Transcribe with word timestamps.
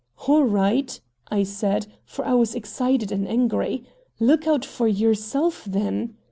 "All 0.27 0.45
right," 0.45 0.99
I 1.29 1.43
said, 1.43 1.85
for 2.05 2.25
I 2.25 2.33
was 2.33 2.55
excited 2.55 3.11
and 3.11 3.27
angry, 3.27 3.83
"look 4.19 4.47
out 4.47 4.65
for 4.65 4.87
YOURSELF 4.87 5.65
then!" 5.65 6.15